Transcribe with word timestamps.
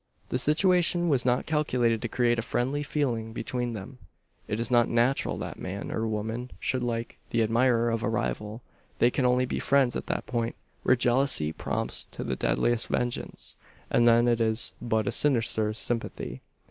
The 0.29 0.39
situation 0.39 1.09
was 1.09 1.25
not 1.25 1.45
calculated 1.45 2.01
to 2.01 2.07
create 2.07 2.39
a 2.39 2.41
friendly 2.41 2.81
feeling 2.81 3.33
between 3.33 3.73
them. 3.73 3.99
It 4.47 4.59
is 4.59 4.71
not 4.71 4.89
natural 4.89 5.37
that 5.37 5.59
man, 5.59 5.91
or 5.91 6.07
woman, 6.07 6.49
should 6.59 6.81
like 6.81 7.19
the 7.29 7.43
admirer 7.43 7.91
of 7.91 8.01
a 8.01 8.09
rival. 8.09 8.63
They 8.97 9.11
can 9.11 9.27
only 9.27 9.45
be 9.45 9.59
friends 9.59 9.95
at 9.95 10.07
that 10.07 10.25
point 10.25 10.55
where 10.81 10.95
jealousy 10.95 11.51
prompts 11.51 12.05
to 12.05 12.23
the 12.23 12.35
deadliest 12.35 12.87
vengeance; 12.87 13.57
and 13.91 14.07
then 14.07 14.27
it 14.27 14.41
is 14.41 14.73
but 14.81 15.05
a 15.05 15.11
sinister 15.11 15.71
sympathy. 15.71 16.41